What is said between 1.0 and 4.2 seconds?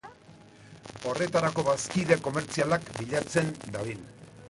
Horretarako, bazkide komertzialak bilatzen dabil.